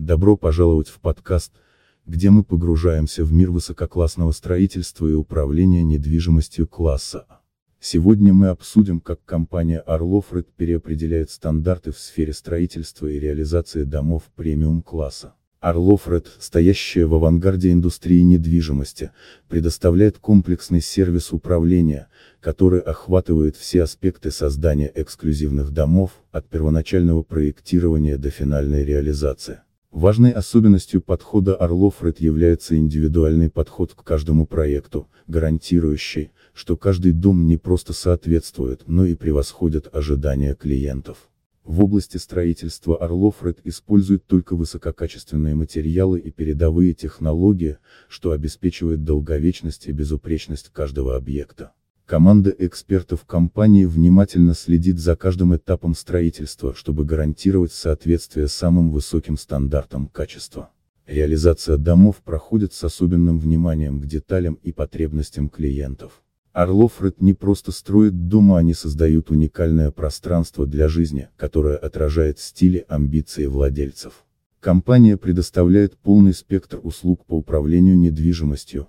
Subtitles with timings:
[0.00, 1.52] Добро пожаловать в подкаст,
[2.06, 7.26] где мы погружаемся в мир высококлассного строительства и управления недвижимостью класса.
[7.80, 14.22] Сегодня мы обсудим, как компания Орлов Ред переопределяет стандарты в сфере строительства и реализации домов
[14.36, 15.34] премиум-класса.
[15.60, 19.10] Орлов Ред, стоящая в авангарде индустрии недвижимости,
[19.50, 22.08] предоставляет комплексный сервис управления,
[22.40, 29.60] который охватывает все аспекты создания эксклюзивных домов, от первоначального проектирования до финальной реализации.
[29.90, 37.44] Важной особенностью подхода Орлов Ред является индивидуальный подход к каждому проекту, гарантирующий, что каждый дом
[37.44, 41.28] не просто соответствует, но и превосходит ожидания клиентов.
[41.64, 47.78] В области строительства Орлов Ред использует только высококачественные материалы и передовые технологии,
[48.08, 51.72] что обеспечивает долговечность и безупречность каждого объекта.
[52.10, 60.08] Команда экспертов компании внимательно следит за каждым этапом строительства, чтобы гарантировать соответствие самым высоким стандартам
[60.08, 60.70] качества.
[61.06, 66.20] Реализация домов проходит с особенным вниманием к деталям и потребностям клиентов.
[66.52, 72.84] Орлов Ред не просто строит дома, они создают уникальное пространство для жизни, которое отражает стили
[72.88, 74.24] амбиции владельцев.
[74.58, 78.88] Компания предоставляет полный спектр услуг по управлению недвижимостью,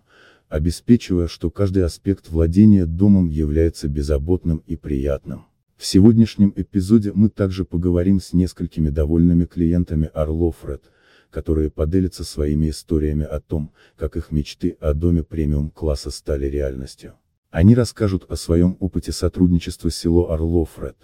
[0.52, 5.46] обеспечивая, что каждый аспект владения домом является беззаботным и приятным.
[5.78, 10.84] В сегодняшнем эпизоде мы также поговорим с несколькими довольными клиентами Орлов Ред,
[11.30, 17.14] которые поделятся своими историями о том, как их мечты о доме премиум-класса стали реальностью.
[17.50, 20.98] Они расскажут о своем опыте сотрудничества с село Орлов-Ред,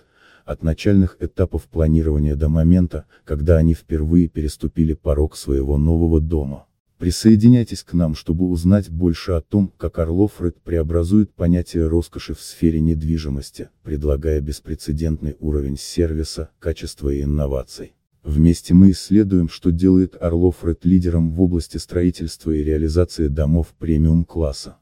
[0.44, 6.67] от начальных этапов планирования до момента, когда они впервые переступили порог своего нового дома.
[6.98, 12.80] Присоединяйтесь к нам, чтобы узнать больше о том, как Орлов-Ред преобразует понятие роскоши в сфере
[12.80, 17.94] недвижимости, предлагая беспрецедентный уровень сервиса, качества и инноваций.
[18.24, 24.78] Вместе мы исследуем, что делает Орлов Ред лидером в области строительства и реализации домов премиум-класса.